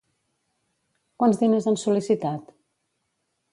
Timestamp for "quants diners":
1.23-1.69